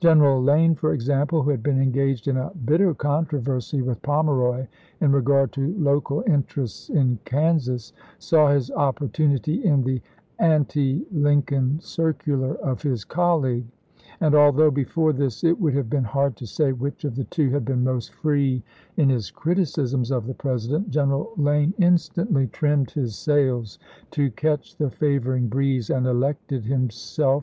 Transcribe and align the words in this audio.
General 0.00 0.42
Lane, 0.42 0.74
for 0.74 0.92
example, 0.92 1.44
who 1.44 1.50
had 1.50 1.62
been 1.62 1.80
engaged 1.80 2.26
in 2.26 2.36
a 2.36 2.50
bit 2.50 2.78
ter 2.78 2.94
controversy 2.94 3.80
with 3.80 4.02
Pomeroy 4.02 4.66
in 5.00 5.12
regard 5.12 5.52
to 5.52 5.72
local 5.78 6.24
interests 6.26 6.88
in 6.90 7.20
Kansas, 7.24 7.92
saw 8.18 8.50
his 8.50 8.72
opportunity 8.72 9.64
in 9.64 9.84
the 9.84 10.02
anti 10.40 11.06
Lincoln 11.12 11.78
circular 11.78 12.56
of 12.56 12.82
his 12.82 13.04
colleague; 13.04 13.66
and 14.20 14.34
although 14.34 14.72
before 14.72 15.12
this 15.12 15.44
it 15.44 15.60
would 15.60 15.74
have 15.74 15.88
been 15.88 16.02
hard 16.10 16.34
to 16.38 16.46
say 16.48 16.72
which 16.72 17.04
of 17.04 17.14
the 17.14 17.22
two 17.22 17.50
had 17.50 17.64
been 17.64 17.84
most 17.84 18.12
free 18.14 18.64
in 18.96 19.08
his 19.10 19.30
criticisms 19.30 20.10
of 20.10 20.26
the 20.26 20.34
President, 20.34 20.90
General 20.90 21.30
Lane 21.36 21.72
instantly 21.78 22.48
trimmed 22.48 22.90
his 22.90 23.14
sails 23.14 23.78
to 24.10 24.32
catch 24.32 24.74
the 24.76 24.90
favoring 24.90 25.46
breeze 25.46 25.88
and 25.88 26.08
elected 26.08 26.64
himself 26.64 26.64
62 26.64 26.72
ABRAHAM 26.72 26.88
LINCOLN 26.88 26.90
chap. 26.90 27.36
m. 27.36 27.40